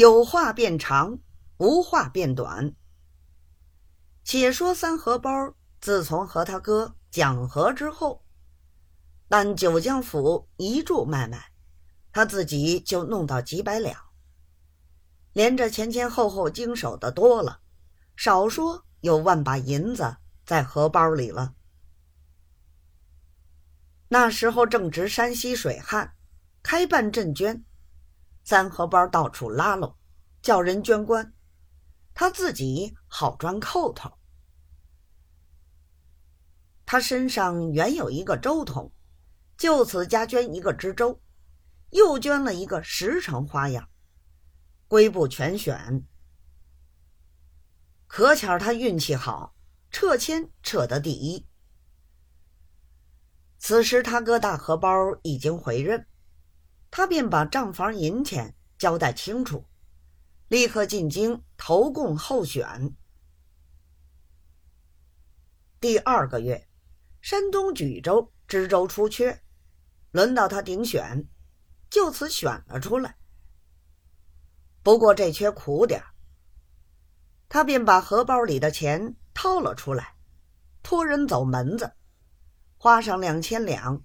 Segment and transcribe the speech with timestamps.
[0.00, 1.18] 有话变长，
[1.58, 2.74] 无话变短。
[4.24, 8.24] 且说三荷包自从和他哥讲和之后，
[9.28, 11.52] 但九江府一注卖卖，
[12.12, 13.94] 他自己就弄到几百两，
[15.34, 17.60] 连着前前后后经手的多了，
[18.16, 21.52] 少说有万把银子在荷包里了。
[24.08, 26.14] 那时候正值山西水旱，
[26.62, 27.66] 开办赈捐。
[28.42, 29.96] 三荷包到处拉拢，
[30.42, 31.32] 叫人捐官，
[32.14, 34.10] 他自己好赚扣头。
[36.84, 38.92] 他身上原有一个周筒，
[39.56, 41.20] 就此加捐一个知州，
[41.90, 43.88] 又捐了一个十成花样，
[44.88, 46.04] 归部全选。
[48.08, 49.54] 可巧他运气好，
[49.92, 51.46] 撤签撤得第一。
[53.58, 54.90] 此时他哥大荷包
[55.22, 56.06] 已经回任。
[56.90, 59.64] 他便把账房银钱交代清楚，
[60.48, 62.94] 立刻进京投共候选。
[65.78, 66.68] 第二个月，
[67.20, 69.42] 山东举州知州出缺，
[70.10, 71.26] 轮到他顶选，
[71.88, 73.16] 就此选了出来。
[74.82, 76.02] 不过这缺苦点
[77.48, 80.16] 他便把荷包里的钱掏了出来，
[80.82, 81.92] 托人走门子，
[82.76, 84.02] 花上两千两。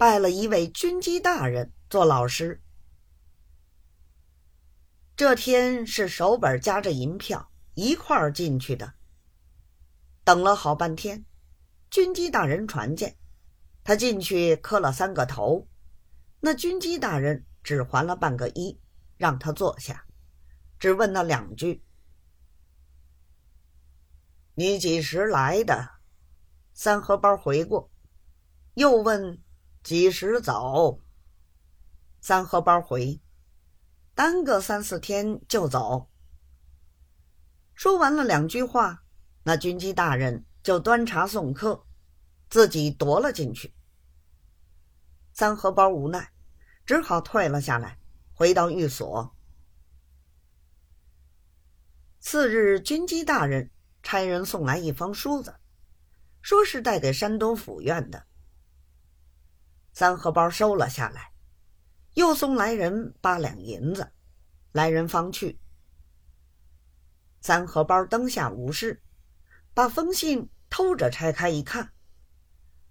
[0.00, 2.62] 拜了一位军机大人做老师。
[5.14, 8.94] 这天是手本夹着银票一块儿进去的。
[10.24, 11.26] 等了好半天，
[11.90, 13.18] 军机大人传见，
[13.84, 15.68] 他进去磕了三个头，
[16.40, 18.80] 那军机大人只还了半个一，
[19.18, 20.06] 让他坐下，
[20.78, 21.84] 只问他两句
[24.56, 25.90] ：“你几时来的？”
[26.72, 27.90] 三荷包回过，
[28.72, 29.42] 又问。
[29.82, 31.00] 几时走？
[32.20, 33.20] 三荷包回
[34.14, 36.10] ：“耽搁三四天就走。”
[37.72, 39.02] 说完了两句话，
[39.44, 41.86] 那军机大人就端茶送客，
[42.50, 43.72] 自己踱了进去。
[45.32, 46.30] 三荷包无奈，
[46.84, 47.98] 只好退了下来，
[48.34, 49.34] 回到寓所。
[52.18, 53.70] 次日，军机大人
[54.02, 55.58] 差人送来一封书子，
[56.42, 58.26] 说是带给山东府院的。
[60.00, 61.30] 三荷包收了下来，
[62.14, 64.10] 又送来人八两银子，
[64.72, 65.60] 来人方去。
[67.42, 69.02] 三荷包灯下无事，
[69.74, 71.92] 把封信偷着拆开一看，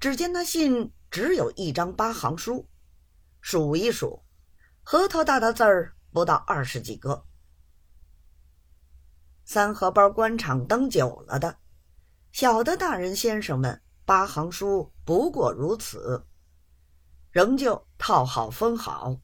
[0.00, 2.68] 只见那信只有一张八行书，
[3.40, 4.24] 数一数，
[4.82, 7.24] 核桃大的字儿不到二十几个。
[9.44, 11.56] 三荷包官场登久了的，
[12.32, 16.26] 晓得大人先生们八行书不过如此。
[17.36, 19.14] 仍旧套好封好，